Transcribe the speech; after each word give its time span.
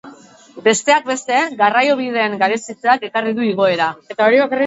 Besteak 0.67 1.03
beste, 1.09 1.41
garraiobideen 1.59 2.35
garestitzeak 2.45 3.05
ekarri 3.11 3.35
du 3.41 3.45
igoera. 3.53 3.91